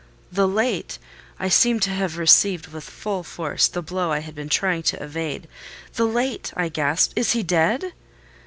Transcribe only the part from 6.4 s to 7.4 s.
I gasped. "Is